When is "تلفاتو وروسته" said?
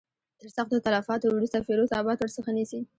0.85-1.57